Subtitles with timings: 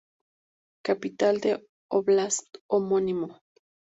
[0.83, 3.39] Capital del óblast homónimo.